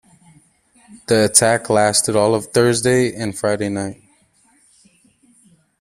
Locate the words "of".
2.33-2.47